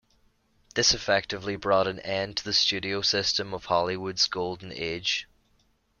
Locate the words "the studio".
2.43-3.03